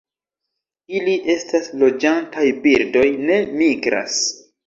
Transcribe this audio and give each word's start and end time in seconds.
Ili 0.99 1.17
estas 1.33 1.67
loĝantaj 1.83 2.47
birdoj, 2.65 3.05
ne 3.29 3.39
migras. 3.63 4.19